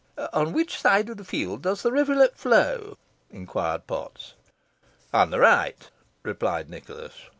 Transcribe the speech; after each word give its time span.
"On 0.33 0.51
which 0.51 0.81
side 0.81 1.09
of 1.09 1.17
the 1.17 1.23
field 1.23 1.61
does 1.61 1.83
the 1.83 1.91
rivulet 1.91 2.35
flow?" 2.35 2.97
inquired 3.29 3.85
Potts. 3.85 4.33
"On 5.13 5.29
the 5.29 5.39
right," 5.41 5.91
replied 6.23 6.71
Nicholas. 6.71 7.27